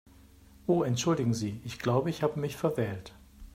Oh 0.67 0.81
entschuldigen 0.83 1.35
Sie, 1.35 1.61
ich 1.63 1.77
glaube, 1.77 2.09
ich 2.09 2.23
habe 2.23 2.39
mich 2.39 2.57
verwählt. 2.57 3.13